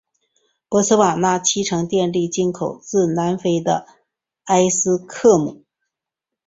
[0.67, 3.85] 博茨瓦纳七成电力进口自南非的
[4.45, 5.63] 埃斯科姆。